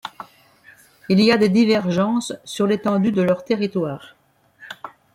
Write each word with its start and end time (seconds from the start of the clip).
Il 1.09 1.19
y 1.21 1.31
a 1.31 1.37
des 1.37 1.49
divergences 1.49 2.33
sur 2.43 2.65
l'étendue 2.65 3.11
de 3.11 3.21
leur 3.21 3.45
territoire. 3.45 4.15